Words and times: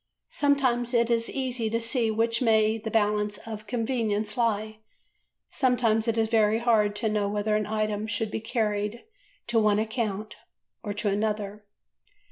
Sometimes 0.31 0.95
it 0.95 1.11
is 1.11 1.29
easy 1.29 1.69
to 1.69 1.79
see 1.79 2.09
which 2.09 2.41
way 2.41 2.79
the 2.79 2.89
balance 2.89 3.37
of 3.45 3.67
convenience 3.67 4.35
lies, 4.35 4.73
sometimes 5.51 6.07
it 6.07 6.17
is 6.17 6.27
very 6.27 6.57
hard 6.57 6.95
to 6.95 7.07
know 7.07 7.29
whether 7.29 7.55
an 7.55 7.67
item 7.67 8.07
should 8.07 8.31
be 8.31 8.41
carried 8.41 9.03
to 9.45 9.59
one 9.59 9.77
account 9.77 10.37
or 10.81 10.91
to 10.91 11.07
another." 11.07 11.65